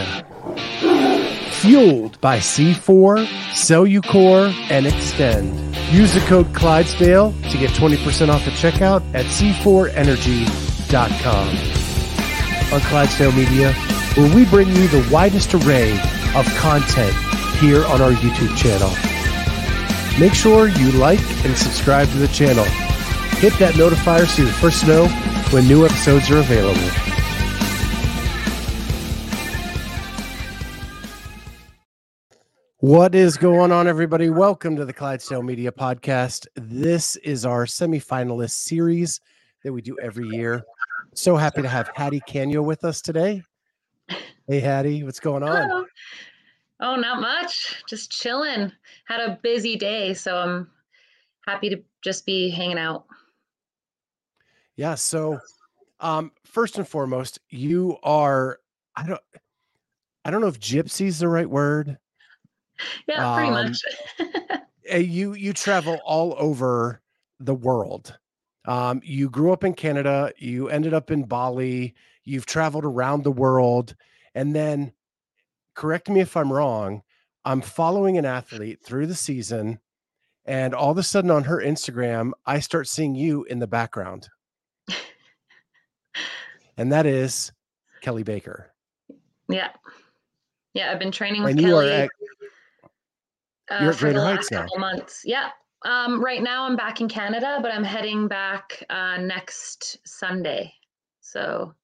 [0.00, 0.24] Media.
[1.60, 5.54] Fueled by C4, Cellucor, and Extend.
[5.92, 11.48] Use the code Clydesdale to get 20% off at checkout at c4energy.com.
[12.72, 13.72] On Clydesdale Media,
[14.14, 15.92] where we bring you the widest array
[16.34, 17.14] of content
[17.58, 18.90] here on our YouTube channel.
[20.18, 22.64] Make sure you like and subscribe to the channel.
[23.38, 25.08] Hit that notifier so you're first know
[25.50, 27.09] when new episodes are available.
[32.80, 34.30] What is going on, everybody?
[34.30, 36.46] Welcome to the Clydesdale Media Podcast.
[36.54, 39.20] This is our semifinalist series
[39.62, 40.62] that we do every year.
[41.12, 43.42] So happy to have Hattie Kanyo with us today.
[44.48, 45.68] Hey, Hattie, what's going on?
[45.68, 45.84] Hello.
[46.80, 47.84] Oh, not much.
[47.86, 48.72] Just chilling.
[49.04, 50.70] Had a busy day, so I'm
[51.46, 53.04] happy to just be hanging out.
[54.76, 54.94] Yeah.
[54.94, 55.38] So,
[56.00, 58.58] um, first and foremost, you are.
[58.96, 59.20] I don't.
[60.24, 61.98] I don't know if gypsy is the right word.
[63.06, 63.82] Yeah, pretty Um, much.
[64.92, 67.00] uh, you you travel all over
[67.38, 68.18] the world.
[68.66, 70.32] Um, you grew up in Canada.
[70.38, 71.94] You ended up in Bali.
[72.24, 73.94] You've traveled around the world,
[74.34, 74.92] and then,
[75.74, 77.02] correct me if I'm wrong.
[77.44, 79.80] I'm following an athlete through the season,
[80.44, 84.28] and all of a sudden on her Instagram, I start seeing you in the background,
[86.76, 87.52] and that is
[88.02, 88.72] Kelly Baker.
[89.48, 89.70] yeah.
[90.72, 92.10] Yeah, I've been training with And you are Kelly at
[93.70, 94.62] uh, you're at for the Greater last Heights now.
[94.62, 95.22] couple months.
[95.24, 95.50] Yeah.
[95.84, 100.74] Um, right now I'm back in Canada, but I'm heading back uh, next Sunday.
[101.20, 101.74] So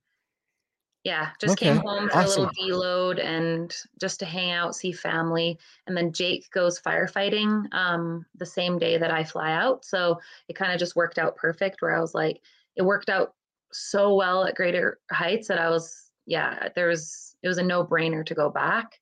[1.07, 2.69] yeah, just came home for a little awesome.
[2.69, 5.57] deload and just to hang out, see family.
[5.87, 9.85] And then Jake goes firefighting um, the same day that I fly out.
[9.85, 12.41] So it kind of just worked out perfect where I was like,
[12.75, 13.35] it worked out
[13.71, 17.85] so well at Greater Heights that I was, yeah, there was, it was a no
[17.85, 18.99] brainer to go back.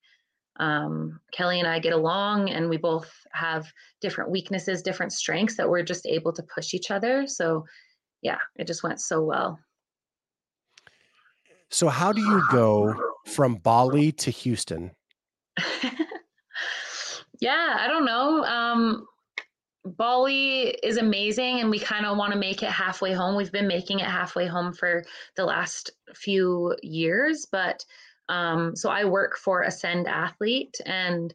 [0.61, 3.67] Um, Kelly and I get along and we both have
[4.01, 7.27] different weaknesses, different strengths that we're just able to push each other.
[7.27, 7.65] So
[8.23, 9.59] yeah, it just went so well.
[11.71, 12.95] So, how do you go
[13.27, 14.93] from Bali to Houston?
[17.41, 18.45] yeah, I don't know.
[18.45, 19.07] Um,
[19.85, 23.37] Bali is amazing, and we kind of want to make it halfway home.
[23.37, 25.05] We've been making it halfway home for
[25.37, 27.85] the last few years, but
[28.29, 31.35] um, so I work for Ascend Athlete, and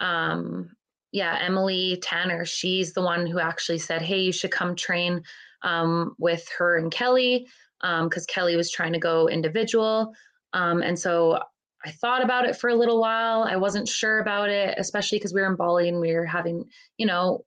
[0.00, 0.70] um,
[1.12, 5.22] yeah, Emily Tanner, she's the one who actually said, "Hey, you should come train
[5.62, 7.46] um, with her and Kelly,"
[7.80, 10.12] because Kelly was trying to go individual,
[10.52, 11.40] um, and so
[11.84, 13.42] I thought about it for a little while.
[13.42, 16.64] I wasn't sure about it, especially because we were in Bali and we were having,
[16.96, 17.44] you know,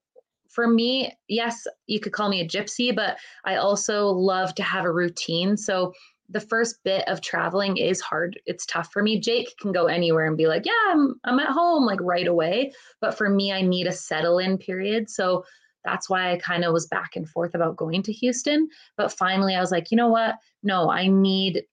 [0.50, 4.86] for me, yes, you could call me a gypsy, but I also love to have
[4.86, 5.58] a routine.
[5.58, 5.94] So
[6.32, 8.40] the first bit of traveling is hard.
[8.46, 9.20] It's tough for me.
[9.20, 12.72] Jake can go anywhere and be like, yeah, I'm, I'm at home like right away.
[13.02, 15.10] But for me, I need a settle in period.
[15.10, 15.46] So
[15.84, 18.70] that's why I kind of was back and forth about going to Houston.
[18.98, 20.36] But finally, I was like, you know what?
[20.64, 21.64] No, I need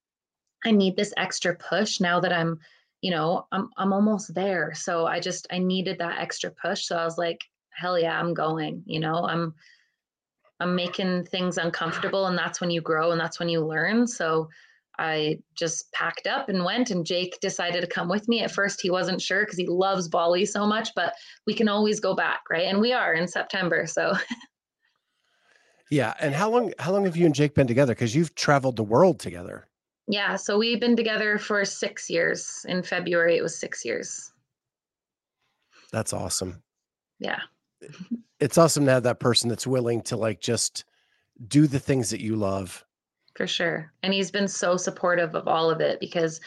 [0.65, 2.59] I need this extra push now that I'm,
[3.01, 4.75] you know, I'm I'm almost there.
[4.75, 6.87] So I just I needed that extra push.
[6.87, 7.41] So I was like,
[7.71, 9.55] hell yeah, I'm going, you know, I'm
[10.61, 14.07] I'm making things uncomfortable and that's when you grow and that's when you learn.
[14.07, 14.49] So
[14.99, 18.43] I just packed up and went and Jake decided to come with me.
[18.43, 21.15] At first he wasn't sure because he loves Bali so much, but
[21.47, 22.67] we can always go back, right?
[22.67, 23.87] And we are in September.
[23.87, 24.15] So
[25.91, 26.15] Yeah.
[26.21, 27.95] And how long how long have you and Jake been together?
[27.95, 29.69] Because you've traveled the world together.
[30.11, 32.65] yeah, so we've been together for 6 years.
[32.69, 34.33] In February it was 6 years.
[35.93, 36.63] That's awesome.
[37.21, 37.41] Yeah.
[38.41, 40.85] It's awesome to have that person that's willing to like just
[41.47, 42.85] do the things that you love.
[43.37, 43.93] For sure.
[44.03, 46.41] And he's been so supportive of all of it because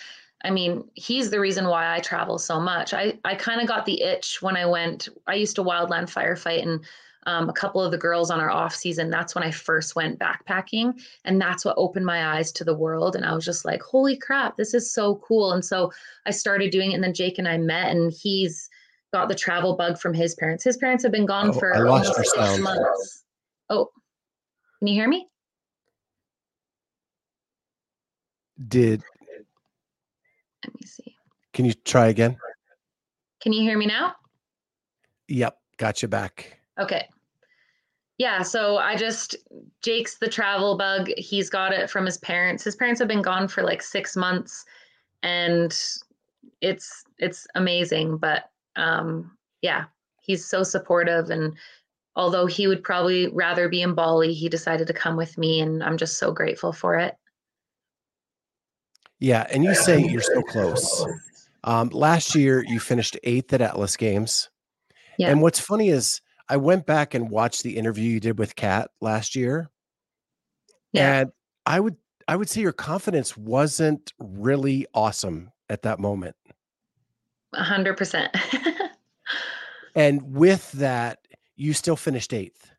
[0.44, 2.94] I mean, he's the reason why I travel so much.
[2.94, 6.64] I, I kind of got the itch when I went, I used to wildland firefight
[6.64, 6.84] and
[7.28, 9.12] um, a couple of the girls on our off season.
[9.12, 11.00] That's when I first went backpacking.
[11.26, 13.16] And that's what opened my eyes to the world.
[13.16, 15.52] And I was just like, holy crap, this is so cool.
[15.54, 15.92] And so
[16.26, 16.96] I started doing it.
[16.96, 18.70] And then Jake and I met, and he's
[19.12, 20.64] got the travel bug from his parents.
[20.64, 22.64] His parents have been gone Oh, for I lost almost six sound.
[22.64, 23.24] months.
[23.70, 23.90] Oh,
[24.80, 25.28] can you hear me?
[28.68, 29.02] Did
[30.66, 31.16] Let me see.
[31.54, 32.38] can you try again?
[33.42, 34.16] Can you hear me now?
[35.28, 36.60] Yep, got you back.
[36.80, 37.08] Okay.
[38.18, 39.36] Yeah, so I just
[39.82, 41.10] Jake's the travel bug.
[41.18, 42.64] He's got it from his parents.
[42.64, 44.64] His parents have been gone for like 6 months
[45.24, 45.76] and
[46.62, 49.86] it's it's amazing, but um yeah,
[50.22, 51.56] he's so supportive and
[52.16, 55.84] although he would probably rather be in Bali, he decided to come with me and
[55.84, 57.16] I'm just so grateful for it.
[59.20, 61.06] Yeah, and you say you're so close.
[61.64, 64.50] Um, last year, you finished eighth at Atlas Games.
[65.20, 65.30] Yeah.
[65.30, 68.90] And what's funny is I went back and watched the interview you did with Kat
[69.00, 69.70] last year.
[70.92, 71.20] Yeah.
[71.20, 71.32] And
[71.66, 71.98] I would
[72.28, 76.36] I would say your confidence wasn't really awesome at that moment.
[77.54, 78.36] A hundred percent.
[79.96, 81.20] And with that,
[81.56, 82.72] you still finished eighth.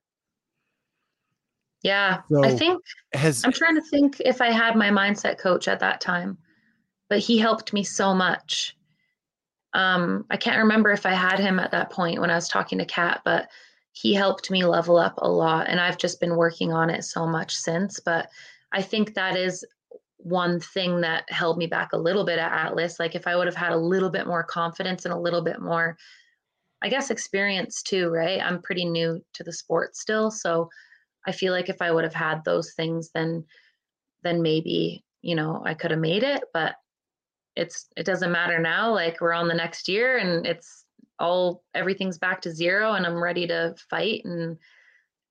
[1.82, 2.20] Yeah.
[2.42, 2.82] I think
[3.12, 6.38] has I'm trying to think if I had my mindset coach at that time,
[7.08, 8.76] but he helped me so much.
[9.74, 12.78] Um, I can't remember if I had him at that point when I was talking
[12.78, 13.48] to Kat, but
[13.92, 15.68] he helped me level up a lot.
[15.68, 17.98] And I've just been working on it so much since.
[18.00, 18.28] But
[18.70, 19.64] I think that is
[20.18, 23.00] one thing that held me back a little bit at Atlas.
[23.00, 25.60] Like if I would have had a little bit more confidence and a little bit
[25.60, 25.96] more,
[26.82, 28.40] I guess, experience too, right?
[28.40, 30.30] I'm pretty new to the sport still.
[30.30, 30.68] So
[31.26, 33.44] I feel like if I would have had those things, then
[34.22, 36.44] then maybe, you know, I could have made it.
[36.52, 36.74] But
[37.56, 38.92] it's it doesn't matter now.
[38.92, 40.84] Like we're on the next year and it's
[41.18, 44.58] all everything's back to zero and I'm ready to fight and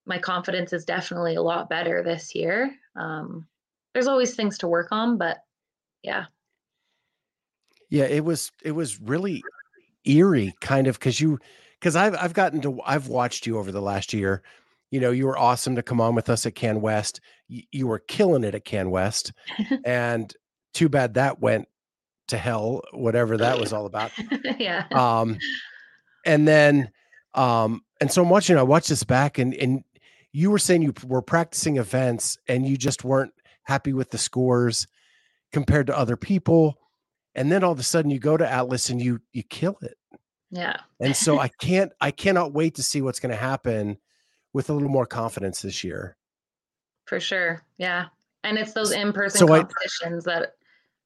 [0.05, 2.73] my confidence is definitely a lot better this year.
[2.95, 3.47] Um,
[3.93, 5.37] there's always things to work on, but
[6.01, 6.25] yeah,
[7.91, 9.43] yeah, it was it was really
[10.05, 11.39] eerie kind of because you
[11.79, 14.41] because I've I've gotten to I've watched you over the last year.
[14.91, 17.21] You know, you were awesome to come on with us at Can West.
[17.47, 19.31] You, you were killing it at Can West,
[19.85, 20.33] and
[20.73, 21.67] too bad that went
[22.27, 24.11] to hell, whatever that was all about.
[24.57, 25.37] yeah, Um,
[26.25, 26.89] and then,
[27.33, 28.57] um, and so I'm watching.
[28.57, 29.83] I watched this back, and and
[30.33, 33.33] you were saying you were practicing events, and you just weren't
[33.63, 34.87] happy with the scores
[35.51, 36.77] compared to other people.
[37.35, 39.97] And then all of a sudden, you go to Atlas and you you kill it.
[40.49, 43.97] yeah, And so I can't I cannot wait to see what's going to happen
[44.53, 46.17] with a little more confidence this year.
[47.05, 47.63] for sure.
[47.77, 48.07] Yeah,
[48.43, 50.53] and it's those in-person So I competitions that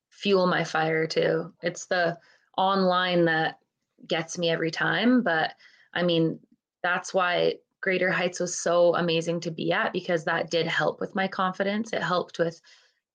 [0.09, 1.53] fuel my fire too.
[1.61, 2.17] It's the
[2.57, 3.59] online that
[4.07, 5.21] gets me every time.
[5.23, 5.53] But
[5.93, 6.39] I mean,
[6.83, 11.13] that's why Greater Heights was so amazing to be at because that did help with
[11.15, 11.93] my confidence.
[11.93, 12.59] It helped with,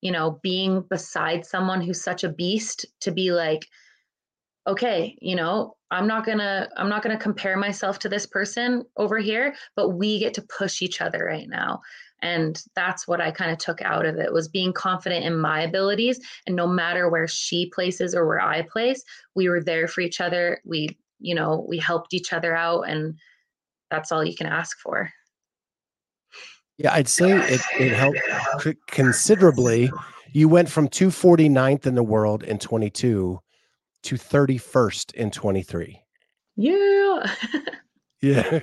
[0.00, 3.66] you know, being beside someone who's such a beast to be like,
[4.66, 9.18] okay, you know, I'm not gonna I'm not gonna compare myself to this person over
[9.18, 11.80] here, but we get to push each other right now.
[12.22, 15.62] And that's what I kind of took out of it was being confident in my
[15.62, 16.20] abilities.
[16.46, 19.02] And no matter where she places or where I place,
[19.34, 20.60] we were there for each other.
[20.64, 23.18] We, you know, we helped each other out and
[23.90, 25.10] that's all you can ask for.
[26.80, 28.18] Yeah, I'd say it it helped
[28.86, 29.90] considerably.
[30.32, 33.38] You went from 249th in the world in 22
[34.02, 36.02] to 31st in 23.
[36.56, 37.34] Yeah.
[38.22, 38.60] Yeah.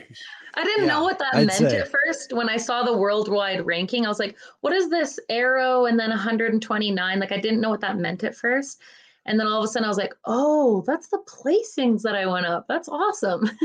[0.53, 1.79] I didn't Yeah, know what that I'd meant say.
[1.79, 2.31] at first.
[2.31, 6.11] When I saw the worldwide ranking, I was like, what is this arrow and then
[6.11, 7.19] 129?
[7.19, 8.79] Like, I didn't know what that meant at first.
[9.25, 12.27] And then all of a sudden, I was like, oh, that's the placings that I
[12.27, 12.65] went up.
[12.69, 13.49] That's awesome.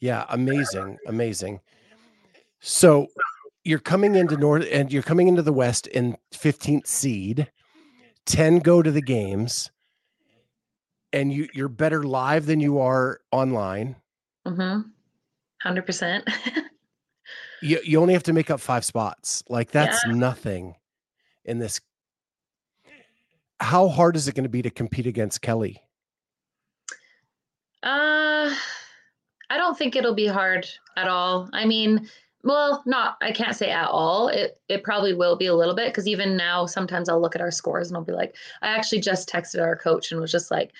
[0.00, 1.60] Yeah, amazing, amazing.
[2.60, 3.06] So
[3.64, 7.50] you're coming into North and you're coming into the West in 15th seed.
[8.26, 9.70] 10 go to the games.
[11.12, 13.96] And you you're better live than you are online.
[14.46, 14.88] mm-hmm.
[15.66, 16.22] 100%.
[17.60, 19.42] You you only have to make up 5 spots.
[19.48, 20.76] Like that's nothing
[21.44, 21.80] in this.
[23.58, 25.82] How hard is it going to be to compete against Kelly?
[27.82, 28.54] Uh,
[29.50, 31.48] I don't think it'll be hard at all.
[31.52, 32.08] I mean,
[32.44, 34.28] well, not I can't say at all.
[34.28, 37.40] It it probably will be a little bit because even now sometimes I'll look at
[37.40, 40.50] our scores and I'll be like, I actually just texted our coach and was just
[40.50, 40.72] like,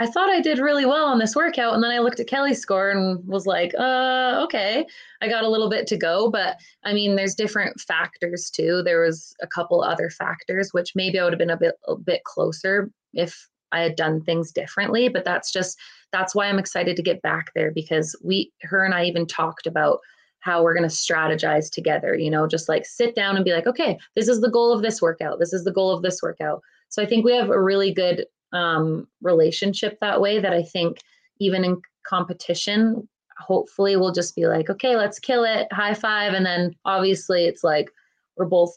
[0.00, 2.60] I thought I did really well on this workout, and then I looked at Kelly's
[2.60, 4.84] score and was like, uh, okay,
[5.22, 8.82] I got a little bit to go, but I mean, there's different factors too.
[8.84, 11.94] There was a couple other factors which maybe I would have been a bit a
[11.94, 15.78] bit closer if I had done things differently, but that's just
[16.12, 19.66] that's why I'm excited to get back there because we her and I even talked
[19.66, 20.00] about
[20.44, 23.66] how we're going to strategize together, you know, just like sit down and be like,
[23.66, 25.38] okay, this is the goal of this workout.
[25.38, 26.60] This is the goal of this workout.
[26.90, 30.98] So I think we have a really good um, relationship that way that I think
[31.40, 33.08] even in competition,
[33.38, 36.34] hopefully we'll just be like, okay, let's kill it, high five.
[36.34, 37.88] And then obviously it's like
[38.36, 38.76] we're both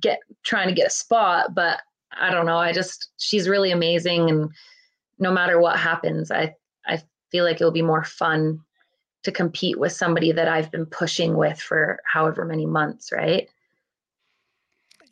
[0.00, 1.80] get trying to get a spot, but
[2.12, 2.58] I don't know.
[2.58, 4.52] I just she's really amazing and
[5.18, 6.54] no matter what happens, I
[6.86, 8.60] I feel like it'll be more fun
[9.22, 13.48] to compete with somebody that I've been pushing with for however many months, right?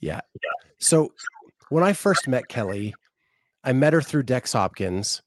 [0.00, 0.20] Yeah.
[0.78, 1.12] So
[1.68, 2.94] when I first met Kelly,
[3.64, 5.22] I met her through Dex Hopkins,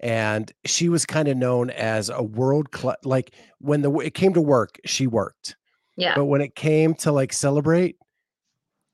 [0.00, 2.96] and she was kind of known as a world class.
[3.04, 5.56] Like when the it came to work, she worked,
[5.96, 6.14] Yeah.
[6.16, 7.96] but when it came to like celebrate,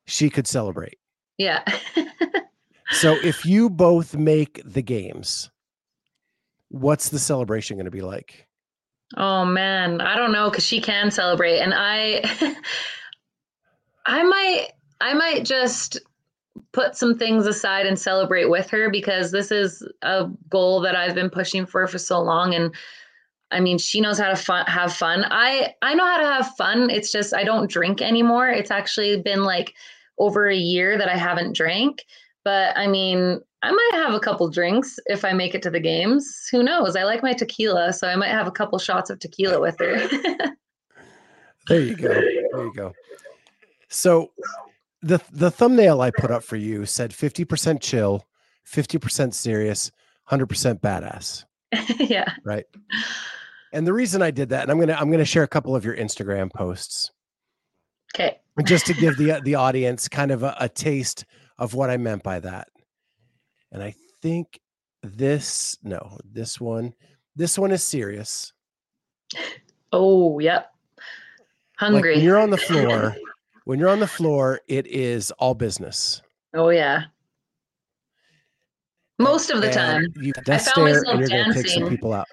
[0.07, 0.99] she could celebrate.
[1.39, 1.63] Yeah.
[2.93, 5.49] So if you both make the games,
[6.69, 8.49] what's the celebration going to be like?
[9.17, 12.23] Oh man, I don't know because she can celebrate, and I,
[14.07, 14.69] I might,
[15.01, 15.99] I might just
[16.73, 21.15] put some things aside and celebrate with her because this is a goal that I've
[21.15, 22.75] been pushing for for so long, and
[23.51, 25.25] I mean, she knows how to fun, have fun.
[25.29, 26.89] I I know how to have fun.
[26.91, 28.49] It's just I don't drink anymore.
[28.49, 29.75] It's actually been like
[30.19, 32.05] over a year that I haven't drank.
[32.51, 35.79] But I mean, I might have a couple drinks if I make it to the
[35.79, 36.49] games.
[36.51, 36.97] Who knows?
[36.97, 40.09] I like my tequila, so I might have a couple shots of tequila with her.
[41.69, 42.09] there you go.
[42.09, 42.93] There you go.
[43.89, 44.33] So
[45.01, 48.27] the the thumbnail I put up for you said 50% chill,
[48.67, 49.93] 50% serious,
[50.29, 51.45] 100% badass.
[52.11, 52.33] yeah.
[52.45, 52.65] Right.
[53.73, 55.85] And the reason I did that, and I'm gonna I'm gonna share a couple of
[55.85, 57.13] your Instagram posts.
[58.13, 58.39] Okay.
[58.65, 61.25] Just to give the the audience kind of a, a taste
[61.61, 62.69] of what I meant by that.
[63.71, 64.59] And I think
[65.03, 66.93] this no, this one,
[67.37, 68.53] this one is serious.
[69.93, 70.73] Oh, yep.
[71.77, 72.15] Hungry.
[72.15, 73.17] Like when you're on the floor,
[73.65, 76.21] when you're on the floor, it is all business.
[76.55, 77.05] Oh yeah.
[79.19, 80.07] Most of the and time.
[80.17, 81.89] You I found myself dancing.
[81.89, 82.27] people out.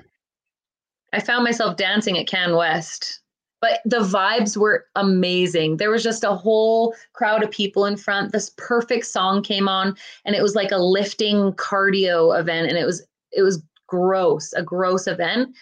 [1.13, 3.21] I found myself dancing at Can West
[3.61, 5.77] but the vibes were amazing.
[5.77, 8.31] There was just a whole crowd of people in front.
[8.31, 9.95] This perfect song came on
[10.25, 14.63] and it was like a lifting cardio event and it was it was gross, a
[14.63, 15.55] gross event.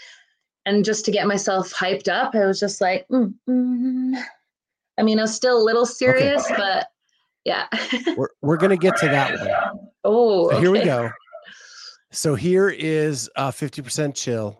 [0.66, 4.24] And just to get myself hyped up, I was just like, mm, mm.
[4.98, 6.56] I mean, I was still a little serious, okay.
[6.58, 6.88] but
[7.44, 7.68] yeah.
[8.18, 9.90] we're we're gonna get to that one.
[10.04, 11.12] Oh, so here we go.
[12.12, 14.60] So here is uh 50% chill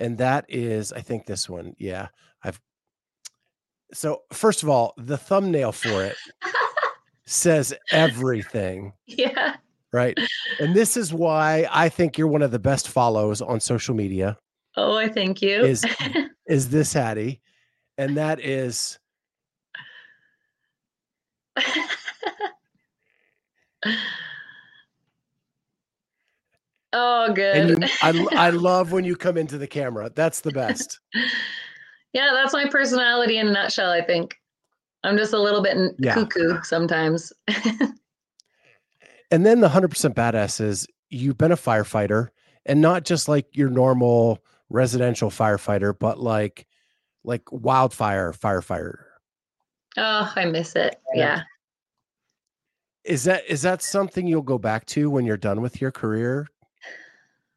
[0.00, 1.74] and that is I think this one.
[1.78, 2.08] Yeah,
[2.42, 2.60] I've.
[3.92, 6.16] So first of all, the thumbnail for it
[7.26, 8.92] says everything.
[9.06, 9.56] Yeah.
[9.92, 10.16] Right.
[10.60, 14.38] And this is why I think you're one of the best follows on social media.
[14.76, 15.64] Oh, I thank you.
[15.64, 15.84] Is
[16.46, 17.40] is this Hattie?
[17.98, 19.00] And that is
[26.92, 27.80] Oh, good.
[27.80, 30.10] You, I, I love when you come into the camera.
[30.14, 30.98] That's the best.
[32.12, 34.36] yeah, that's my personality in a nutshell, I think.
[35.04, 36.14] I'm just a little bit yeah.
[36.14, 37.32] cuckoo sometimes.
[39.30, 42.28] and then the 100% badass is you've been a firefighter
[42.66, 46.66] and not just like your normal residential firefighter, but like
[47.24, 48.96] like wildfire firefighter.
[49.96, 50.96] Oh, I miss it.
[51.14, 51.42] Yeah.
[53.04, 56.46] Is that is that something you'll go back to when you're done with your career?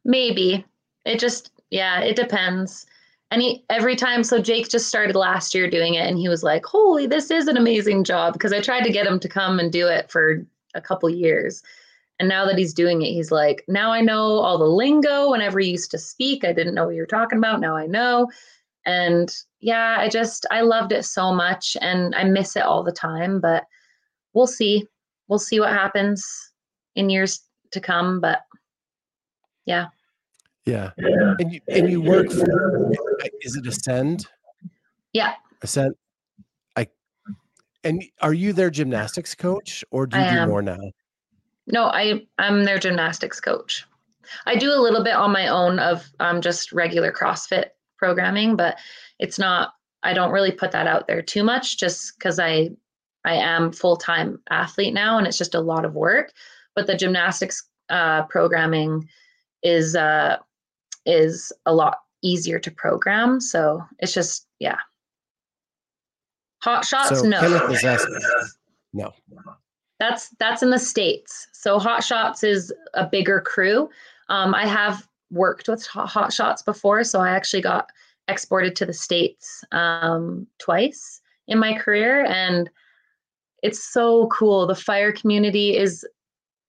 [0.05, 0.65] Maybe.
[1.05, 2.85] It just yeah, it depends.
[3.31, 6.43] And he, every time, so Jake just started last year doing it, and he was
[6.43, 9.59] like, "Holy, this is an amazing job!" Because I tried to get him to come
[9.59, 10.45] and do it for
[10.75, 11.63] a couple years,
[12.19, 15.31] and now that he's doing it, he's like, "Now I know all the lingo.
[15.31, 17.59] Whenever you used to speak, I didn't know what you were talking about.
[17.59, 18.29] Now I know."
[18.85, 22.91] And yeah, I just I loved it so much, and I miss it all the
[22.91, 23.39] time.
[23.39, 23.65] But
[24.33, 24.87] we'll see.
[25.27, 26.51] We'll see what happens
[26.95, 27.41] in years
[27.71, 28.19] to come.
[28.19, 28.41] But
[29.65, 29.87] yeah.
[30.65, 30.91] Yeah.
[30.97, 32.91] And you, and you work for
[33.41, 34.27] is it Ascend?
[35.11, 35.33] Yeah.
[35.61, 35.95] Ascend.
[36.75, 36.87] I
[37.83, 40.79] and are you their gymnastics coach or do you do more now?
[41.67, 43.85] No, I I'm their gymnastics coach.
[44.45, 47.67] I do a little bit on my own of um, just regular CrossFit
[47.97, 48.77] programming, but
[49.19, 49.73] it's not.
[50.01, 52.71] I don't really put that out there too much, just because I
[53.25, 56.31] I am full time athlete now, and it's just a lot of work.
[56.75, 59.07] But the gymnastics uh, programming
[59.63, 60.37] is uh,
[61.05, 63.39] is a lot easier to program.
[63.39, 64.77] So it's just yeah.
[66.61, 67.41] Hot shots, so no.
[67.41, 67.67] no.
[69.99, 71.47] That's that's in the states.
[71.51, 73.89] So Hot Shots is a bigger crew.
[74.29, 77.89] Um, I have worked with Hot Shots before, so I actually got
[78.27, 82.69] exported to the states um, twice in my career, and
[83.61, 84.65] it's so cool.
[84.67, 86.05] The fire community is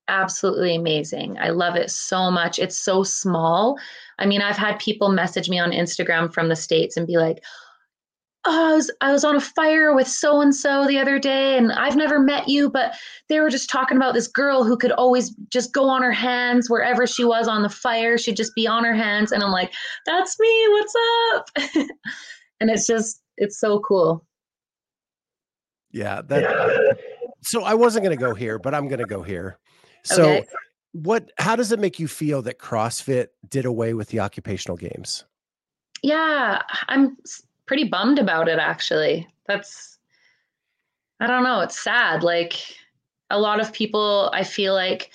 [0.08, 1.38] absolutely amazing.
[1.38, 2.58] I love it so much.
[2.58, 3.78] It's so small.
[4.18, 7.42] I mean, I've had people message me on Instagram from the States and be like,
[8.46, 11.56] oh, I was, I was on a fire with so and so the other day,
[11.56, 12.94] and I've never met you, but
[13.28, 16.68] they were just talking about this girl who could always just go on her hands
[16.68, 18.18] wherever she was on the fire.
[18.18, 19.32] She'd just be on her hands.
[19.32, 19.72] And I'm like,
[20.06, 20.66] that's me.
[20.68, 20.94] What's
[21.34, 21.48] up?
[22.60, 24.26] and it's just, it's so cool.
[25.90, 26.20] Yeah.
[26.22, 26.98] That,
[27.42, 29.58] so I wasn't going to go here, but I'm going to go here.
[30.04, 30.46] So, okay.
[30.92, 31.30] what?
[31.38, 35.24] How does it make you feel that CrossFit did away with the occupational games?
[36.02, 37.16] Yeah, I'm
[37.66, 38.58] pretty bummed about it.
[38.58, 39.98] Actually, that's
[41.20, 41.60] I don't know.
[41.60, 42.22] It's sad.
[42.22, 42.54] Like
[43.30, 45.10] a lot of people I feel like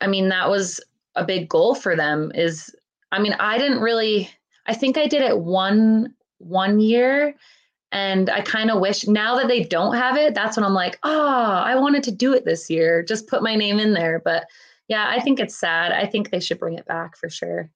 [0.00, 0.80] I mean that was
[1.16, 2.74] a big goal for them is
[3.10, 4.30] I mean I didn't really
[4.66, 7.34] I think I did it one one year
[7.90, 10.98] and I kind of wish now that they don't have it that's when I'm like
[11.02, 14.46] oh I wanted to do it this year just put my name in there but
[14.88, 17.70] yeah I think it's sad I think they should bring it back for sure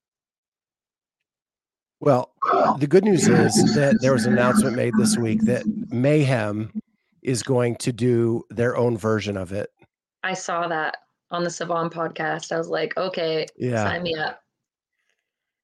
[2.03, 2.33] well,
[2.81, 6.73] the good news is that there was an announcement made this week that Mayhem
[7.23, 9.71] is going to do their own version of it.
[10.25, 10.97] I saw that
[11.31, 12.51] on the Sevan podcast.
[12.51, 13.85] I was like, okay, yeah.
[13.85, 14.43] sign me up.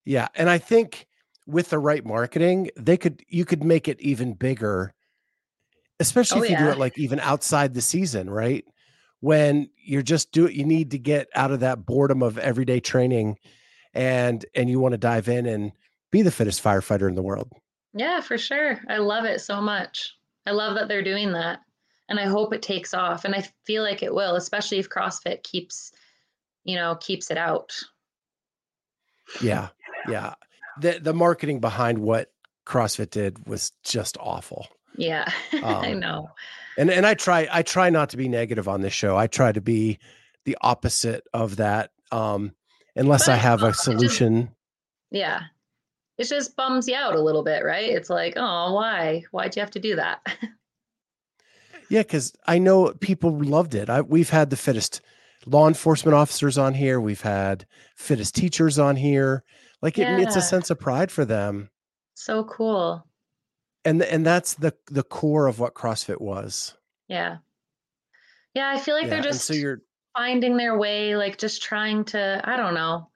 [0.05, 0.28] Yeah.
[0.37, 1.08] And I think
[1.49, 4.93] with the right marketing, they could you could make it even bigger,
[5.99, 6.64] especially oh, if you yeah.
[6.64, 8.64] do it like even outside the season, right?
[9.21, 12.81] When you're just do it, you need to get out of that boredom of everyday
[12.81, 13.38] training
[13.95, 15.73] and and you want to dive in and
[16.12, 17.50] be the fittest firefighter in the world.
[17.95, 18.81] Yeah, for sure.
[18.88, 20.14] I love it so much.
[20.47, 21.61] I love that they're doing that.
[22.11, 23.25] And I hope it takes off.
[23.25, 25.93] And I feel like it will, especially if CrossFit keeps,
[26.64, 27.73] you know, keeps it out.
[29.43, 29.69] Yeah.
[30.09, 30.35] Yeah.
[30.81, 32.31] The the marketing behind what
[32.67, 34.67] CrossFit did was just awful.
[34.97, 35.31] Yeah.
[35.53, 36.31] Um, I know.
[36.77, 39.17] And and I try I try not to be negative on this show.
[39.17, 39.99] I try to be
[40.45, 41.91] the opposite of that.
[42.13, 42.53] Um
[42.95, 44.43] unless but I have a solution.
[44.43, 44.53] Just,
[45.11, 45.41] yeah
[46.19, 47.89] it just bums you out a little bit, right?
[47.89, 49.23] It's like, oh, why?
[49.31, 50.21] Why'd you have to do that?
[51.89, 53.89] yeah, because I know people loved it.
[53.89, 55.01] I, we've had the fittest
[55.47, 57.01] law enforcement officers on here.
[57.01, 57.67] We've had
[57.97, 59.45] fittest teachers on here.
[59.83, 60.17] Like yeah.
[60.17, 61.71] it, it's a sense of pride for them.
[62.15, 63.07] So cool.
[63.85, 66.75] And and that's the the core of what CrossFit was.
[67.09, 67.39] Yeah.
[68.55, 69.11] Yeah, I feel like yeah.
[69.11, 69.83] they're just so you're
[70.17, 72.41] finding their way, like just trying to.
[72.45, 73.09] I don't know.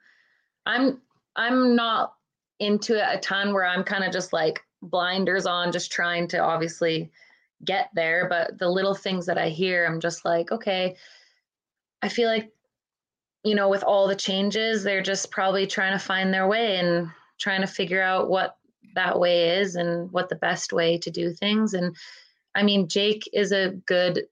[0.67, 1.01] I'm
[1.37, 2.15] I'm not
[2.61, 6.39] into it a ton where I'm kind of just like blinders on, just trying to
[6.39, 7.11] obviously
[7.65, 8.29] get there.
[8.29, 10.97] But the little things that I hear, I'm just like, okay,
[12.03, 12.53] I feel like,
[13.45, 17.09] you know, with all the changes, they're just probably trying to find their way and
[17.39, 18.57] trying to figure out what
[18.95, 21.75] that way is and what the best way to do things.
[21.75, 21.97] And
[22.55, 24.25] I mean, Jake is a good,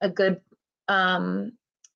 [0.00, 0.40] a good,
[0.88, 1.52] um,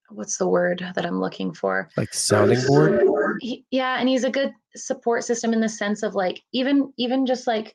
[0.08, 1.88] what's the word that I'm looking for?
[1.96, 3.38] Like sounding board?
[3.40, 7.26] He, yeah, and he's a good support system in the sense of like even even
[7.26, 7.74] just like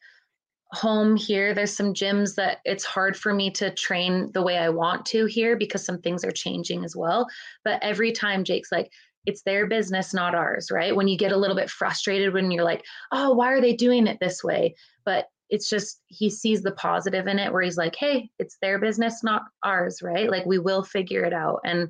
[0.72, 4.70] home here there's some gyms that it's hard for me to train the way I
[4.70, 7.28] want to here because some things are changing as well.
[7.64, 8.92] But every time Jake's like
[9.26, 10.96] it's their business not ours right?
[10.96, 14.08] When you get a little bit frustrated when you're like oh why are they doing
[14.08, 14.76] it this way?
[15.06, 18.78] But it's just he sees the positive in it where he's like hey it's their
[18.78, 20.30] business not ours right?
[20.30, 21.62] Like we will figure it out.
[21.64, 21.90] And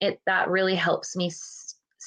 [0.00, 1.30] it that really helps me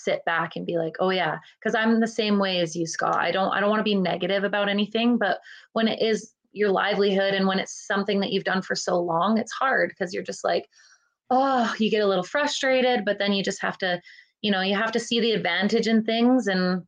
[0.03, 3.15] sit back and be like oh yeah because i'm the same way as you scott.
[3.15, 5.39] I don't i don't want to be negative about anything but
[5.73, 9.37] when it is your livelihood and when it's something that you've done for so long
[9.37, 10.69] it's hard because you're just like
[11.29, 13.99] oh you get a little frustrated but then you just have to
[14.41, 16.83] you know you have to see the advantage in things and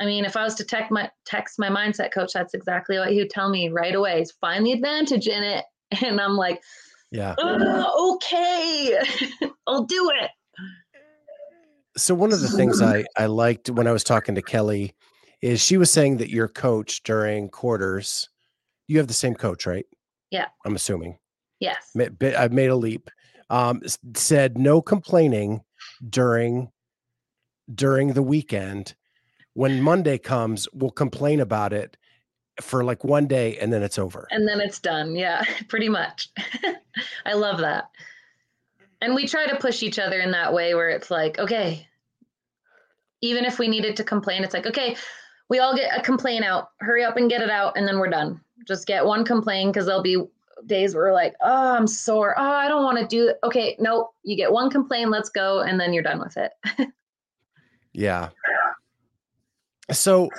[0.00, 3.10] i mean if i was to text my text my mindset coach that's exactly what
[3.10, 5.64] he would tell me right away is find the advantage in it.
[6.02, 6.60] And i'm like
[7.12, 7.36] yeah.
[7.38, 8.98] Ah, okay
[9.68, 10.30] i'll do it
[11.96, 14.94] so one of the things I I liked when I was talking to Kelly
[15.42, 18.28] is she was saying that your coach during quarters,
[18.88, 19.84] you have the same coach, right?
[20.30, 20.46] Yeah.
[20.64, 21.18] I'm assuming.
[21.60, 21.90] Yes.
[22.22, 23.10] I've made a leap.
[23.50, 23.82] Um,
[24.16, 25.62] said no complaining
[26.08, 26.70] during
[27.74, 28.94] during the weekend.
[29.52, 31.96] When Monday comes, we'll complain about it
[32.60, 34.26] for like one day and then it's over.
[34.30, 35.14] And then it's done.
[35.14, 36.30] Yeah, pretty much.
[37.26, 37.90] I love that
[39.04, 41.86] and we try to push each other in that way where it's like okay
[43.20, 44.96] even if we needed to complain it's like okay
[45.48, 46.70] we all get a complaint out.
[46.80, 48.40] Hurry up and get it out and then we're done.
[48.66, 50.22] Just get one complaint because there'll be
[50.66, 52.34] days where we're like oh i'm sore.
[52.38, 54.14] Oh i don't want to do it okay nope.
[54.22, 56.52] You get one complaint let's go and then you're done with it.
[57.96, 58.30] Yeah.
[59.92, 60.30] So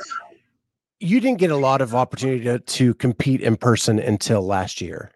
[0.99, 5.13] you didn't get a lot of opportunity to, to compete in person until last year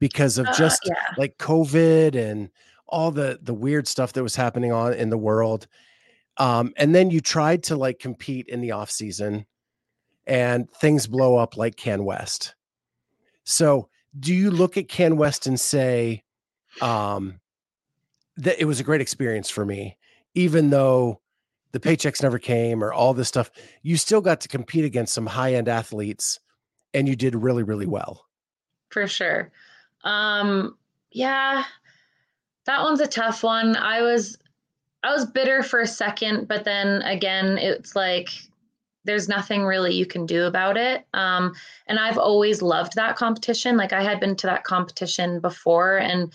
[0.00, 1.14] because of uh, just uh, yeah.
[1.16, 2.50] like COVID and
[2.88, 5.68] all the the weird stuff that was happening on in the world.
[6.38, 9.46] Um, and then you tried to like compete in the off season
[10.26, 12.54] and things blow up like Can West.
[13.44, 16.24] So do you look at Can West and say
[16.80, 17.40] um,
[18.36, 19.98] that it was a great experience for me,
[20.34, 21.20] even though
[21.72, 23.50] the paychecks never came or all this stuff,
[23.82, 26.40] you still got to compete against some high end athletes
[26.94, 28.24] and you did really, really well.
[28.90, 29.52] For sure.
[30.04, 30.76] Um,
[31.10, 31.64] yeah,
[32.66, 33.76] that one's a tough one.
[33.76, 34.38] I was
[35.02, 38.28] I was bitter for a second, but then again, it's like
[39.04, 41.06] there's nothing really you can do about it.
[41.14, 41.54] Um,
[41.86, 43.76] and I've always loved that competition.
[43.76, 46.32] Like I had been to that competition before, and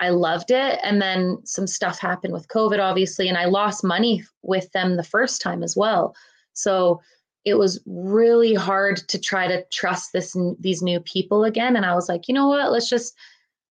[0.00, 0.80] I loved it.
[0.82, 5.02] And then some stuff happened with COVID, obviously, and I lost money with them the
[5.04, 6.14] first time as well.
[6.54, 7.00] So
[7.44, 11.76] it was really hard to try to trust this these new people again.
[11.76, 12.70] And I was like, you know what?
[12.72, 13.14] Let's just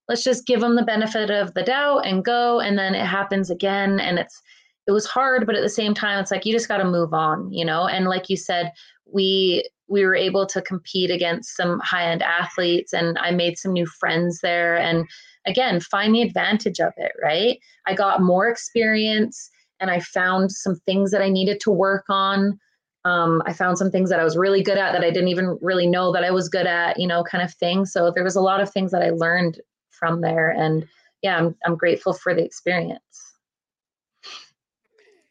[0.07, 2.59] let's just give them the benefit of the doubt and go.
[2.59, 4.41] And then it happens again, and it's
[4.87, 7.13] it was hard, but at the same time, it's like you just got to move
[7.13, 7.87] on, you know.
[7.87, 8.71] And like you said,
[9.05, 13.73] we we were able to compete against some high end athletes, and I made some
[13.73, 15.07] new friends there, and
[15.47, 19.49] again find the advantage of it right i got more experience
[19.79, 22.59] and i found some things that i needed to work on
[23.07, 25.57] um, i found some things that i was really good at that i didn't even
[25.61, 28.35] really know that i was good at you know kind of thing so there was
[28.35, 29.59] a lot of things that i learned
[29.91, 30.87] from there and
[31.21, 33.01] yeah i'm, I'm grateful for the experience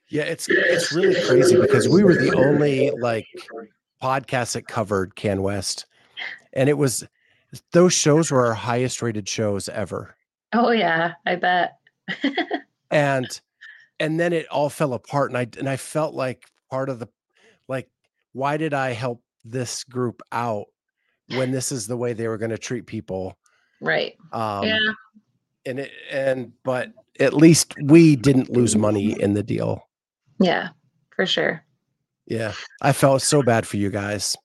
[0.08, 3.26] yeah it's it's really crazy because we were the only like
[4.02, 5.86] podcast that covered can west
[6.52, 7.06] and it was
[7.72, 10.16] those shows were our highest rated shows ever.
[10.52, 11.78] Oh yeah, I bet.
[12.90, 13.40] and
[13.98, 17.08] and then it all fell apart and I and I felt like part of the
[17.68, 17.88] like
[18.32, 20.66] why did I help this group out
[21.34, 23.36] when this is the way they were going to treat people?
[23.80, 24.14] Right.
[24.32, 24.78] Um yeah.
[25.64, 29.88] And it and but at least we didn't lose money in the deal.
[30.38, 30.68] Yeah,
[31.14, 31.64] for sure.
[32.26, 32.52] Yeah.
[32.82, 34.36] I felt so bad for you guys.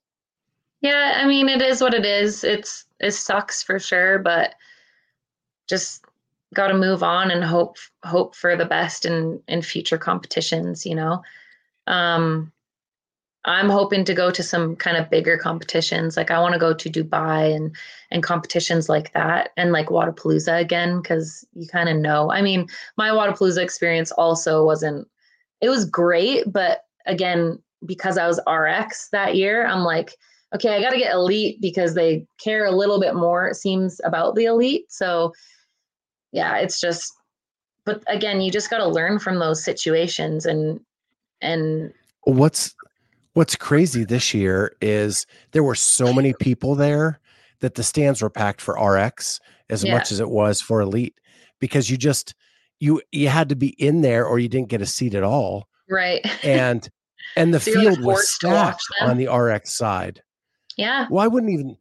[0.82, 2.44] Yeah, I mean it is what it is.
[2.44, 4.56] It's it sucks for sure, but
[5.68, 6.04] just
[6.54, 10.96] got to move on and hope hope for the best in in future competitions, you
[10.96, 11.22] know.
[11.88, 12.52] Um
[13.46, 16.16] I'm hoping to go to some kind of bigger competitions.
[16.16, 17.76] Like I want to go to Dubai and
[18.12, 22.32] and competitions like that and like Wodapalooza again cuz you kind of know.
[22.32, 25.08] I mean, my Wodapalooza experience also wasn't
[25.60, 30.16] it was great, but again, because I was RX that year, I'm like
[30.54, 34.02] okay, I got to get elite because they care a little bit more, it seems,
[34.04, 34.92] about the elite.
[34.92, 35.34] So,
[36.32, 37.14] yeah, it's just,
[37.86, 40.80] but again, you just got to learn from those situations and,
[41.42, 42.76] and what's,
[43.34, 47.20] what's crazy this year is there were so many people there
[47.60, 49.40] that the stands were packed for RX
[49.70, 49.94] as yeah.
[49.94, 51.16] much as it was for elite
[51.60, 52.36] because you just,
[52.80, 55.68] you, you had to be in there or you didn't get a seat at all.
[55.90, 56.26] Right.
[56.44, 56.90] And,
[57.36, 60.22] and the so field was stacked on the RX side.
[60.78, 61.08] Yeah.
[61.10, 61.78] Well, I wouldn't even.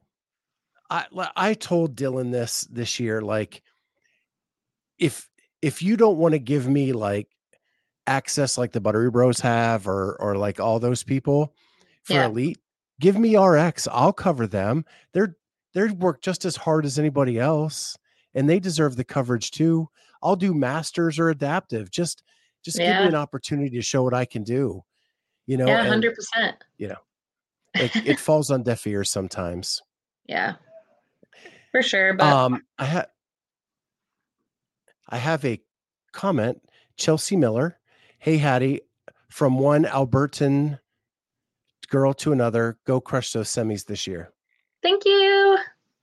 [0.91, 3.63] I I told Dylan this this year, like,
[4.99, 5.29] if
[5.63, 7.29] if you don't want to give me like
[8.11, 11.55] access like the Buttery Bros have, or or like all those people
[12.03, 12.27] for yeah.
[12.27, 12.59] elite,
[13.01, 13.89] give me RX.
[13.91, 14.85] I'll cover them.
[15.13, 15.37] They're
[15.73, 17.97] they work just as hard as anybody else,
[18.35, 19.89] and they deserve the coverage too.
[20.23, 21.91] I'll do masters or adaptive.
[21.91, 22.23] Just
[22.65, 22.93] just yeah.
[22.93, 24.83] give me an opportunity to show what I can do.
[25.47, 26.57] You know, yeah, hundred percent.
[26.77, 27.01] You know,
[27.75, 29.81] it, it falls on deaf ears sometimes.
[30.27, 30.55] Yeah,
[31.71, 32.15] for sure.
[32.15, 33.07] But um, I have
[35.09, 35.61] I have a
[36.13, 36.61] comment.
[36.97, 37.80] Chelsea Miller,
[38.21, 38.83] hey Hattie,
[39.29, 40.79] from one Albertan
[41.89, 44.31] girl to another, go crush those semis this year.
[44.83, 45.59] Thank you.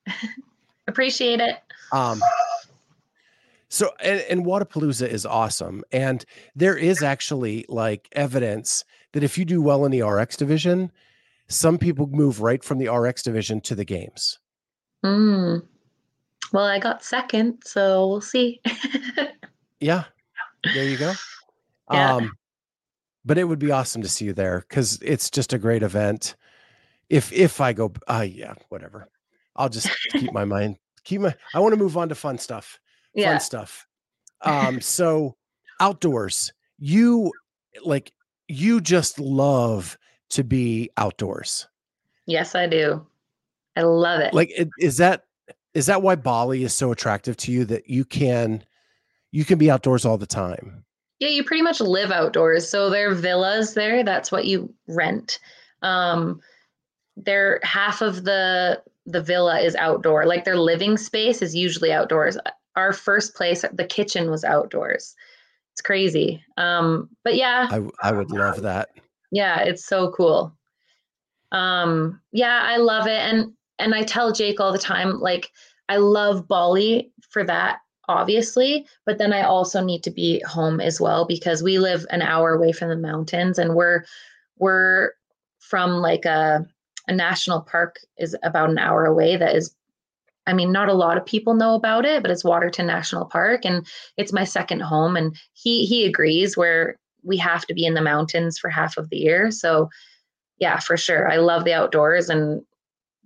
[0.87, 1.57] Appreciate it.
[1.91, 2.21] Um,
[3.69, 5.83] so and, and Wodapalooza is awesome.
[5.91, 6.25] And
[6.55, 10.91] there is actually like evidence that if you do well in the RX division,
[11.47, 14.39] some people move right from the RX division to the games.
[15.05, 15.63] Mm.
[16.51, 18.59] Well, I got second, so we'll see.
[19.79, 20.05] yeah.
[20.73, 21.13] There you go.
[21.91, 22.15] Yeah.
[22.15, 22.31] Um,
[23.25, 26.35] but it would be awesome to see you there because it's just a great event.
[27.09, 29.09] If if I go, uh, yeah, whatever.
[29.55, 31.35] I'll just keep my mind, keep my.
[31.53, 32.79] I want to move on to fun stuff.
[33.13, 33.31] Yeah.
[33.31, 33.87] Fun stuff.
[34.41, 35.35] Um, so
[35.79, 37.31] outdoors, you
[37.83, 38.13] like
[38.47, 39.97] you just love
[40.29, 41.67] to be outdoors.
[42.25, 43.05] Yes, I do.
[43.75, 44.33] I love it.
[44.33, 45.23] Like is that
[45.73, 48.63] is that why Bali is so attractive to you that you can
[49.31, 50.83] you can be outdoors all the time?
[51.19, 52.69] Yeah, you pretty much live outdoors.
[52.69, 55.39] So there are villas there, that's what you rent.
[55.81, 56.41] Um
[57.15, 60.25] they're half of the the villa is outdoor.
[60.25, 62.37] Like their living space is usually outdoors.
[62.75, 65.15] Our first place, the kitchen was outdoors.
[65.73, 66.43] It's crazy.
[66.57, 67.67] Um but yeah.
[67.71, 68.89] I I would love that
[69.31, 70.55] yeah it's so cool
[71.51, 75.51] um yeah i love it and and i tell jake all the time like
[75.89, 80.99] i love bali for that obviously but then i also need to be home as
[80.99, 84.03] well because we live an hour away from the mountains and we're
[84.57, 85.11] we're
[85.59, 86.65] from like a
[87.07, 89.73] a national park is about an hour away that is
[90.47, 93.65] I mean, not a lot of people know about it, but it's Waterton National Park
[93.65, 95.17] and it's my second home.
[95.17, 99.09] And he he agrees where we have to be in the mountains for half of
[99.09, 99.51] the year.
[99.51, 99.89] So,
[100.57, 101.29] yeah, for sure.
[101.29, 102.61] I love the outdoors, and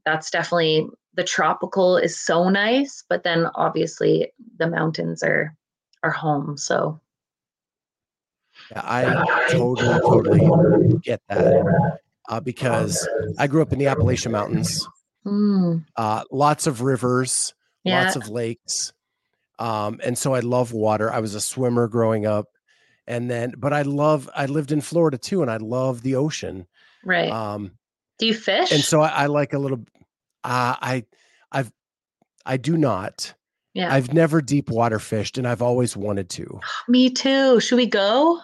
[0.03, 5.55] that's definitely the tropical is so nice, but then obviously the mountains are
[6.03, 6.57] are home.
[6.57, 6.99] So
[8.71, 14.87] yeah, I totally, totally get that uh, because I grew up in the Appalachian Mountains.
[15.25, 18.93] mm, Uh, lots of rivers, yeah, lots of lakes,
[19.59, 21.11] um, and so I love water.
[21.11, 22.47] I was a swimmer growing up,
[23.07, 24.29] and then, but I love.
[24.35, 26.67] I lived in Florida too, and I love the ocean.
[27.03, 27.29] right.
[27.29, 27.71] Um,
[28.19, 28.71] Do you fish?
[28.71, 29.83] and so I, I like a little.
[30.43, 31.05] Uh, I,
[31.51, 31.71] I've,
[32.45, 33.33] I do not.
[33.73, 33.93] Yeah.
[33.93, 36.59] I've never deep water fished, and I've always wanted to.
[36.87, 37.59] Me too.
[37.59, 38.41] Should we go?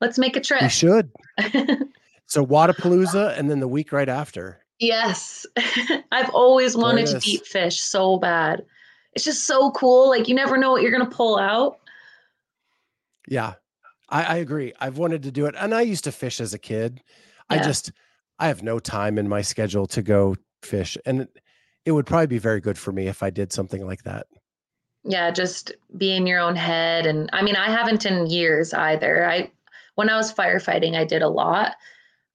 [0.00, 0.62] Let's make a trip.
[0.62, 1.10] We should.
[2.26, 4.64] So Wodapalooza, and then the week right after.
[4.78, 5.44] yes.
[6.12, 8.64] I've always wanted to deep fish so bad.
[9.12, 10.08] It's just so cool.
[10.08, 11.80] Like you never know what you're gonna pull out.
[13.28, 13.54] Yeah,
[14.08, 14.72] I, I agree.
[14.80, 17.02] I've wanted to do it, and I used to fish as a kid.
[17.50, 17.92] I just
[18.38, 21.38] I have no time in my schedule to go fish, and it,
[21.84, 24.26] it would probably be very good for me if I did something like that.
[25.04, 27.06] Yeah, just be in your own head.
[27.06, 29.28] And I mean, I haven't in years either.
[29.28, 29.50] I
[29.96, 31.74] when I was firefighting, I did a lot.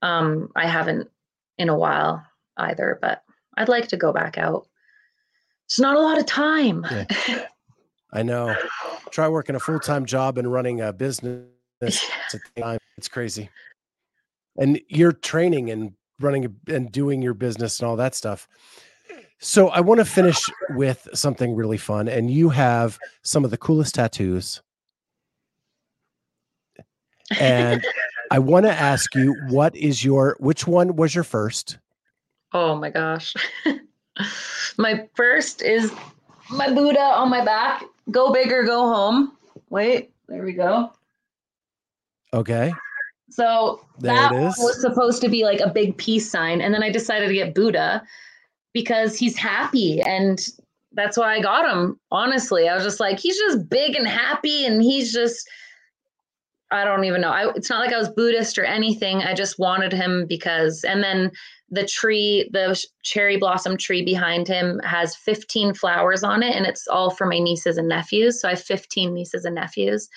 [0.02, 1.10] Um, I haven't
[1.58, 2.24] in a while
[2.58, 3.24] either, but
[3.58, 4.68] I'd like to go back out.
[5.66, 6.86] It's not a lot of time.
[6.90, 7.46] Yeah.
[8.14, 8.56] I know.
[9.12, 11.46] Try working a full time job and running a business.
[11.82, 11.94] at
[12.32, 12.80] the same time.
[12.98, 13.50] It's crazy.
[14.58, 18.48] And you're training and running and doing your business and all that stuff.
[19.40, 20.40] So I want to finish
[20.72, 22.08] with something really fun.
[22.08, 24.62] And you have some of the coolest tattoos.
[27.40, 27.86] And
[28.32, 31.78] I want to ask you, what is your which one was your first?
[32.54, 33.36] Oh my gosh.
[34.78, 35.92] my first is
[36.50, 37.84] my Buddha on my back.
[38.10, 39.38] Go big or go home.
[39.70, 40.94] Wait, there we go.
[42.34, 42.74] Okay.
[43.30, 46.62] So There that was supposed to be like a big peace sign.
[46.62, 48.04] And then I decided to get Buddha
[48.74, 50.02] because he's happy.
[50.02, 50.40] And
[50.94, 52.00] that's why I got him.
[52.12, 54.66] Honestly, I was just like, he's just big and happy.
[54.66, 55.48] And he's just,
[56.72, 57.30] I don't even know.
[57.30, 59.22] I, it's not like I was Buddhist or anything.
[59.22, 61.32] I just wanted him because, and then
[61.70, 66.56] the tree, the cherry blossom tree behind him has 15 flowers on it.
[66.56, 68.40] And it's all for my nieces and nephews.
[68.40, 70.08] So I have 15 nieces and nephews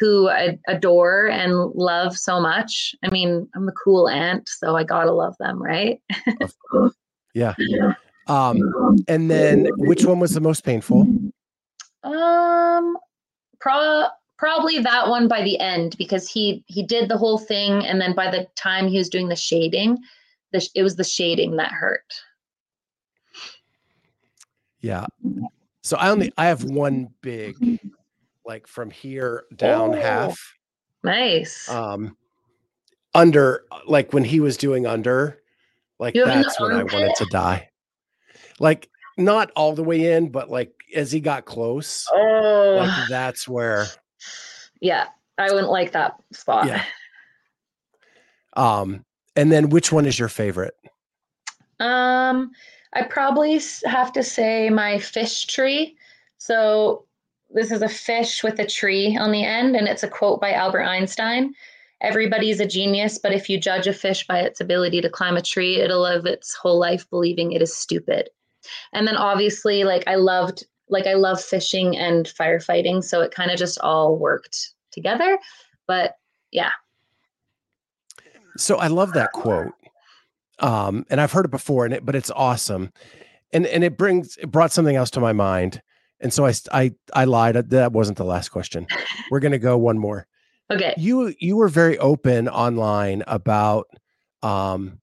[0.00, 2.94] who I adore and love so much.
[3.04, 6.00] I mean, I'm a cool aunt, so I gotta love them, right?
[7.34, 7.54] Yeah.
[8.26, 11.02] Um, and then which one was the most painful?
[12.02, 12.96] Um,
[13.60, 14.06] pro-
[14.38, 18.14] probably that one by the end because he he did the whole thing, and then
[18.14, 19.98] by the time he was doing the shading,
[20.52, 22.12] the sh- it was the shading that hurt.
[24.80, 25.06] Yeah.
[25.82, 27.80] So I only I have one big,
[28.44, 30.00] like from here down Oh.
[30.00, 30.56] half.
[31.02, 31.68] Nice.
[31.68, 32.16] Um
[33.14, 35.42] under like when he was doing under,
[35.98, 37.68] like You that's when I wanted to die.
[38.58, 43.48] Like not all the way in, but like as he got close, oh, like that's
[43.48, 43.86] where
[44.80, 45.08] yeah.
[45.38, 46.66] I wouldn't like that spot.
[46.66, 46.84] Yeah.
[48.56, 49.04] um
[49.36, 50.74] and then which one is your favorite?
[51.78, 52.50] Um,
[52.92, 55.96] I probably have to say my fish tree.
[56.38, 57.04] So
[57.52, 60.52] this is a fish with a tree on the end, and it's a quote by
[60.52, 61.54] Albert Einstein.
[62.00, 65.42] Everybody's a genius, but if you judge a fish by its ability to climb a
[65.42, 68.30] tree, it'll live its whole life believing it is stupid.
[68.92, 73.50] And then obviously, like I loved, like I love fishing and firefighting, so it kind
[73.50, 75.38] of just all worked together.
[75.86, 76.14] But
[76.52, 76.70] yeah,
[78.56, 79.72] So I love that quote.
[80.58, 82.92] Um, and I've heard it before, and it, but it's awesome.
[83.52, 85.80] And and it brings it brought something else to my mind.
[86.20, 87.54] And so I I I lied.
[87.70, 88.86] That wasn't the last question.
[89.30, 90.26] We're gonna go one more.
[90.70, 90.94] okay.
[90.96, 93.86] You you were very open online about
[94.42, 95.00] um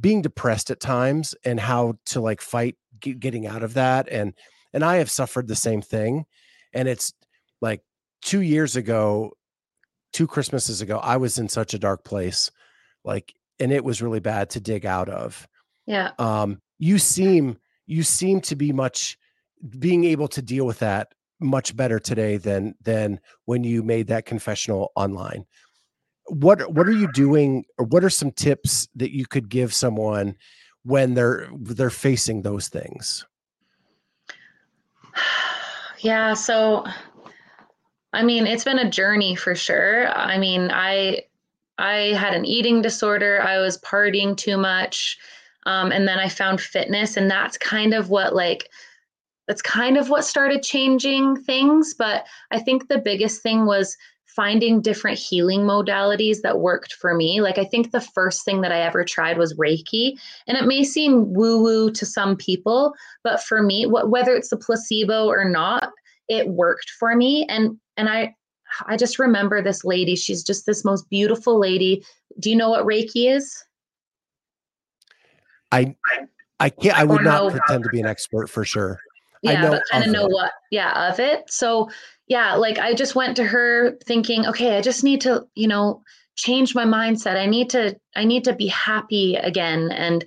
[0.00, 4.08] being depressed at times and how to like fight ge- getting out of that.
[4.08, 4.34] And
[4.72, 6.24] and I have suffered the same thing.
[6.72, 7.12] And it's
[7.60, 7.82] like
[8.22, 9.32] two years ago,
[10.12, 12.50] two Christmases ago, I was in such a dark place.
[13.04, 15.46] Like, and it was really bad to dig out of.
[15.86, 16.10] Yeah.
[16.18, 19.18] Um, you seem you seem to be much
[19.78, 24.26] being able to deal with that much better today than than when you made that
[24.26, 25.44] confessional online.
[26.26, 30.36] What what are you doing or what are some tips that you could give someone
[30.84, 33.26] when they're they're facing those things?
[36.00, 36.84] Yeah, so
[38.12, 40.08] I mean, it's been a journey for sure.
[40.08, 41.22] I mean, I
[41.78, 43.42] I had an eating disorder.
[43.42, 45.18] I was partying too much.
[45.66, 48.68] Um, and then I found fitness, and that's kind of what like
[49.46, 51.94] that's kind of what started changing things.
[51.94, 57.40] But I think the biggest thing was finding different healing modalities that worked for me.
[57.40, 60.18] Like, I think the first thing that I ever tried was Reiki.
[60.48, 64.50] And it may seem woo woo to some people, but for me, wh- whether it's
[64.50, 65.90] the placebo or not,
[66.28, 67.46] it worked for me.
[67.48, 68.34] And, and I,
[68.86, 70.16] I just remember this lady.
[70.16, 72.04] She's just this most beautiful lady.
[72.40, 73.64] Do you know what Reiki is?
[75.70, 75.94] I
[76.60, 78.98] I can't I would not pretend to be an expert for sure.
[79.44, 81.44] Yeah, but kind of know what, yeah, of it.
[81.48, 81.90] So
[82.28, 86.02] yeah, like I just went to her thinking, okay, I just need to, you know,
[86.36, 87.36] change my mindset.
[87.36, 89.90] I need to, I need to be happy again.
[89.92, 90.24] And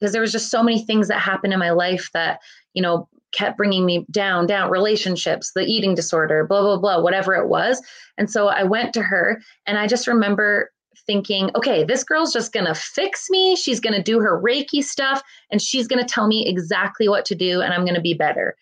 [0.00, 2.40] because there was just so many things that happened in my life that,
[2.72, 7.34] you know, kept bringing me down, down relationships, the eating disorder, blah, blah, blah, whatever
[7.34, 7.82] it was.
[8.16, 10.70] And so I went to her and I just remember
[11.06, 13.56] thinking, okay, this girl's just going to fix me.
[13.56, 17.24] She's going to do her Reiki stuff and she's going to tell me exactly what
[17.26, 18.56] to do and I'm going to be better.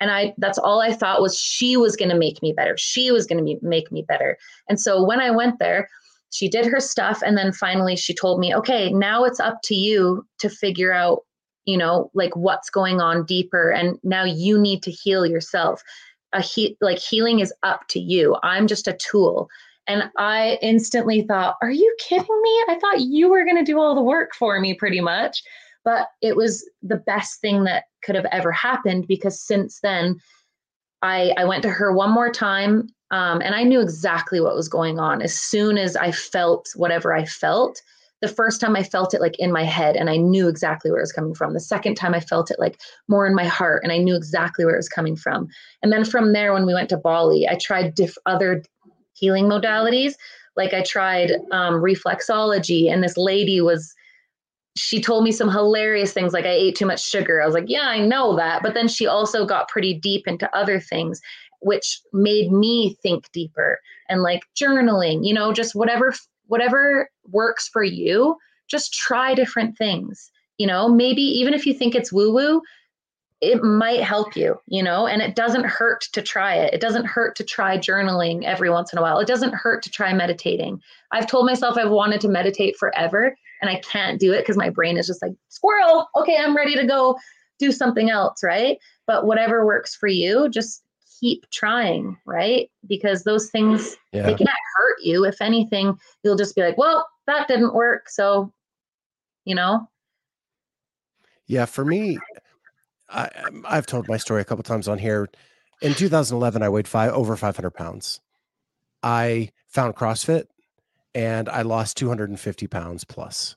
[0.00, 2.76] And I that's all I thought was she was going to make me better.
[2.76, 4.38] She was going to make me better.
[4.68, 5.88] And so when I went there,
[6.30, 9.74] she did her stuff and then finally she told me, "Okay, now it's up to
[9.74, 11.24] you to figure out,
[11.64, 15.82] you know, like what's going on deeper and now you need to heal yourself."
[16.34, 18.36] A he- like healing is up to you.
[18.42, 19.48] I'm just a tool.
[19.88, 22.64] And I instantly thought, are you kidding me?
[22.68, 25.42] I thought you were going to do all the work for me pretty much.
[25.84, 30.16] But it was the best thing that could have ever happened because since then,
[31.00, 34.68] I, I went to her one more time um, and I knew exactly what was
[34.68, 35.22] going on.
[35.22, 37.80] As soon as I felt whatever I felt,
[38.20, 41.00] the first time I felt it like in my head and I knew exactly where
[41.00, 41.54] it was coming from.
[41.54, 44.64] The second time I felt it like more in my heart and I knew exactly
[44.64, 45.48] where it was coming from.
[45.82, 48.64] And then from there, when we went to Bali, I tried diff- other
[49.18, 50.14] healing modalities.
[50.56, 53.94] Like I tried um, reflexology, and this lady was,
[54.76, 57.40] she told me some hilarious things like I ate too much sugar.
[57.40, 58.62] I was like, yeah, I know that.
[58.62, 61.20] But then she also got pretty deep into other things,
[61.60, 66.12] which made me think deeper and like journaling, you know, just whatever
[66.48, 68.36] whatever works for you
[68.68, 72.60] just try different things you know maybe even if you think it's woo woo
[73.40, 76.74] it might help you, you know, and it doesn't hurt to try it.
[76.74, 79.20] It doesn't hurt to try journaling every once in a while.
[79.20, 80.82] It doesn't hurt to try meditating.
[81.12, 84.70] I've told myself I've wanted to meditate forever and I can't do it because my
[84.70, 87.16] brain is just like, squirrel, okay, I'm ready to go
[87.60, 88.78] do something else, right?
[89.06, 90.82] But whatever works for you, just
[91.20, 92.70] keep trying, right?
[92.86, 94.22] Because those things, yeah.
[94.22, 95.24] they can't hurt you.
[95.24, 98.08] If anything, you'll just be like, well, that didn't work.
[98.08, 98.52] So,
[99.44, 99.88] you know?
[101.46, 102.18] Yeah, for me,
[103.08, 105.28] I, um, I've told my story a couple times on here.
[105.80, 108.20] In 2011, I weighed five over 500 pounds.
[109.02, 110.44] I found CrossFit,
[111.14, 113.56] and I lost 250 pounds plus.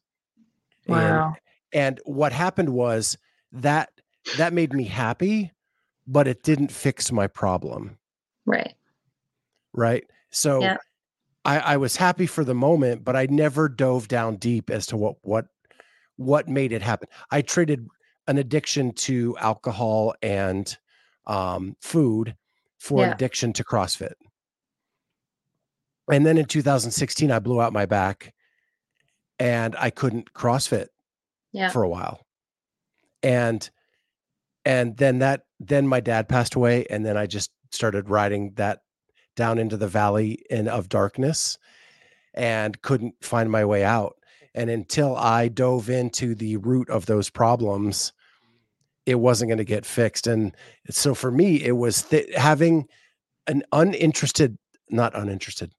[0.87, 1.35] Wow!
[1.73, 3.17] And, and what happened was
[3.51, 3.89] that
[4.37, 5.51] that made me happy,
[6.07, 7.97] but it didn't fix my problem.
[8.45, 8.73] Right.
[9.73, 10.03] Right.
[10.29, 10.77] So yeah.
[11.45, 14.97] I, I was happy for the moment, but I never dove down deep as to
[14.97, 15.47] what what
[16.17, 17.07] what made it happen.
[17.31, 17.87] I traded
[18.27, 20.77] an addiction to alcohol and
[21.25, 22.35] um, food
[22.79, 23.11] for yeah.
[23.11, 24.13] addiction to CrossFit.
[26.11, 28.33] And then in 2016, I blew out my back
[29.39, 30.87] and I couldn't CrossFit
[31.51, 31.69] yeah.
[31.69, 32.25] for a while.
[33.23, 33.69] And
[34.65, 38.81] and then that then my dad passed away and then I just started riding that
[39.35, 41.57] down into the valley in of darkness
[42.33, 44.15] and couldn't find my way out.
[44.53, 48.13] And until I dove into the root of those problems,
[49.05, 50.27] it wasn't going to get fixed.
[50.27, 50.55] And
[50.89, 52.87] so for me, it was th- having
[53.47, 54.57] an uninterested,
[54.89, 55.71] not uninterested,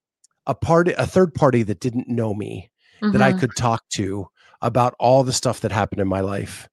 [0.46, 2.70] a party, a third party that didn't know me
[3.02, 3.12] mm-hmm.
[3.12, 3.40] that I mm-hmm.
[3.40, 4.28] could talk to
[4.61, 6.68] about all the stuff that happened in my life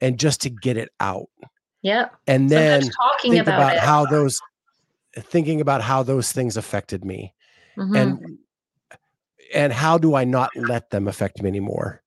[0.00, 1.28] and just to get it out.
[1.82, 2.08] Yeah.
[2.26, 4.40] And then talking think about, about how those
[5.16, 7.34] thinking about how those things affected me
[7.76, 7.96] mm-hmm.
[7.96, 8.38] and
[9.54, 12.02] and how do I not let them affect me anymore?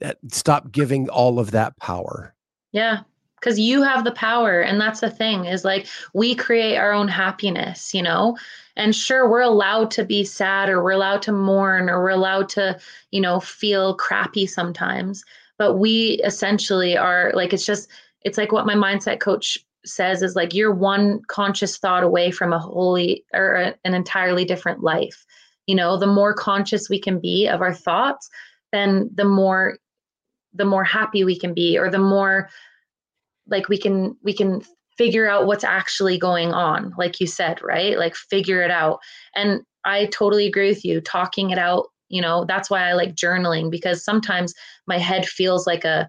[0.00, 2.34] That stop giving all of that power.
[2.72, 3.00] Yeah
[3.42, 7.08] because you have the power and that's the thing is like we create our own
[7.08, 8.36] happiness you know
[8.76, 12.48] and sure we're allowed to be sad or we're allowed to mourn or we're allowed
[12.48, 12.78] to
[13.10, 15.24] you know feel crappy sometimes
[15.58, 17.88] but we essentially are like it's just
[18.22, 22.52] it's like what my mindset coach says is like you're one conscious thought away from
[22.52, 25.26] a wholly or an entirely different life
[25.66, 28.28] you know the more conscious we can be of our thoughts
[28.72, 29.78] then the more
[30.54, 32.48] the more happy we can be or the more
[33.48, 34.62] like we can we can
[34.98, 37.98] figure out what's actually going on like you said right?
[37.98, 39.00] Like figure it out.
[39.34, 43.16] And i totally agree with you talking it out you know that's why i like
[43.16, 44.54] journaling because sometimes
[44.86, 46.08] my head feels like a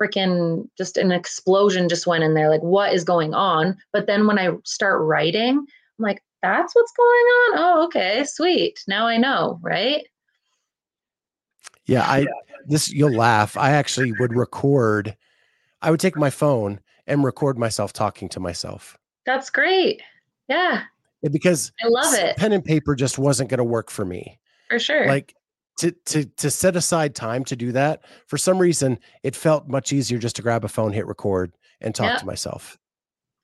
[0.00, 3.76] freaking just an explosion just went in there like what is going on?
[3.92, 5.66] But then when i start writing i'm
[5.98, 7.58] like that's what's going on.
[7.58, 8.82] Oh, okay, sweet.
[8.86, 10.06] Now I know, right?
[11.86, 12.26] Yeah, I
[12.66, 13.56] this you'll laugh.
[13.56, 15.16] I actually would record.
[15.80, 18.98] I would take my phone and record myself talking to myself.
[19.24, 20.02] That's great.
[20.48, 20.82] Yeah.
[21.30, 22.36] Because I love it.
[22.36, 24.38] Pen and paper just wasn't going to work for me.
[24.68, 25.06] For sure.
[25.06, 25.34] Like
[25.78, 28.04] to to to set aside time to do that.
[28.26, 31.94] For some reason, it felt much easier just to grab a phone, hit record, and
[31.94, 32.20] talk Yep.
[32.20, 32.78] to myself.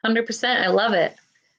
[0.05, 1.17] 100% i love it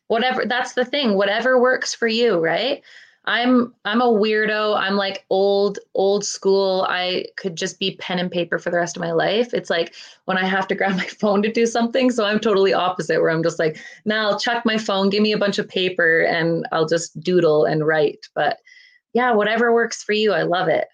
[0.08, 2.84] whatever that's the thing whatever works for you right?
[3.28, 4.78] I'm i'm a weirdo.
[4.78, 6.86] I'm like old old school.
[6.88, 9.54] I could just be pen and paper for the rest of my life.
[9.54, 9.96] It's like
[10.26, 13.32] when i have to grab my phone to do something so i'm totally opposite where
[13.32, 16.68] i'm just like now i'll chuck my phone give me a bunch of paper and
[16.72, 18.28] i'll just doodle and write.
[18.36, 18.60] But
[19.14, 20.88] yeah whatever works for you i love it.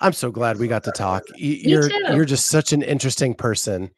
[0.00, 1.22] I'm so glad we got to talk.
[1.36, 3.90] You're you're just such an interesting person.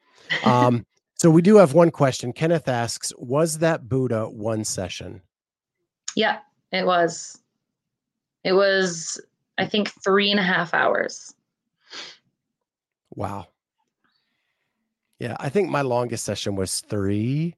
[0.45, 0.85] Um,
[1.25, 2.33] so we do have one question.
[2.33, 5.23] Kenneth asks, "Was that Buddha one session?"
[6.17, 6.39] yeah
[6.73, 7.39] it was
[8.45, 9.21] it was
[9.59, 11.35] i think three and a half hours
[13.17, 13.47] Wow.
[15.21, 17.55] Yeah, I think my longest session was three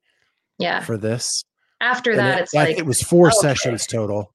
[0.59, 1.43] yeah for this.
[1.81, 3.37] after and that it, it's I like it was four okay.
[3.41, 4.35] sessions total.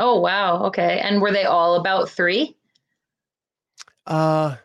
[0.00, 0.64] Oh wow.
[0.64, 0.98] Okay.
[0.98, 2.56] And were they all about three?
[4.06, 4.56] Uh,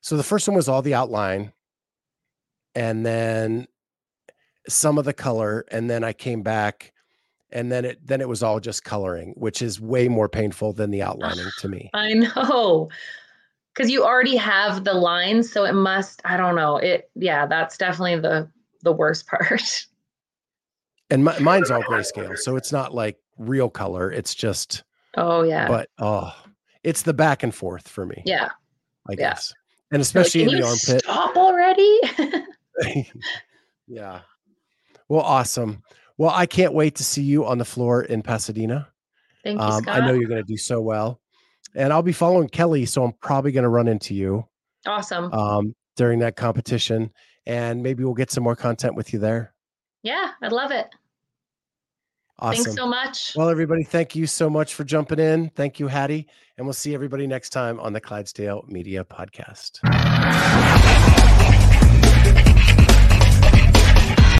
[0.00, 1.52] so the first one was all the outline,
[2.76, 3.66] and then
[4.68, 6.92] some of the color, and then I came back,
[7.50, 10.90] and then it then it was all just coloring, which is way more painful than
[10.92, 11.90] the outlining to me.
[11.94, 12.88] I know.
[13.74, 16.78] Cause you already have the lines, so it must, I don't know.
[16.78, 18.48] It yeah, that's definitely the
[18.82, 19.86] the worst part.
[21.10, 24.10] And mi- mine's all grayscale, so it's not like real color.
[24.10, 24.82] It's just,
[25.16, 25.68] Oh yeah.
[25.68, 26.32] but oh,
[26.84, 28.22] it's the back and forth for me.
[28.26, 28.48] yeah.
[29.08, 29.16] I yeah.
[29.16, 29.52] guess,
[29.92, 31.02] and You're like, especially in the armpit.
[31.04, 32.00] Stop already.
[33.86, 34.20] yeah.
[35.08, 35.82] Well, awesome.
[36.18, 38.88] Well, I can't wait to see you on the floor in Pasadena.
[39.44, 40.02] Thank you, Um, Scott.
[40.02, 41.20] I know you're going to do so well.
[41.74, 44.46] And I'll be following Kelly, so I'm probably going to run into you
[44.86, 45.32] awesome.
[45.32, 47.12] um, during that competition.
[47.46, 49.52] And maybe we'll get some more content with you there.
[50.02, 50.88] yeah, I'd love it.
[52.38, 52.64] Awesome.
[52.64, 53.32] Thanks so much.
[53.36, 55.48] well, everybody, thank you so much for jumping in.
[55.50, 56.26] Thank you, Hattie.
[56.58, 59.78] And we'll see everybody next time on the Clydesdale Media Podcast.